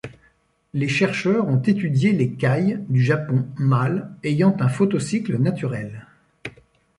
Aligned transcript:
Les 0.73 0.87
chercheurs 0.87 1.47
ont 1.47 1.59
étudié 1.61 2.11
les 2.11 2.31
cailles 2.31 2.83
du 2.89 3.03
Japon 3.03 3.45
mâles 3.59 4.09
ayant 4.23 4.57
un 4.59 4.67
photocycle 4.67 5.37
naturel. 5.37 6.07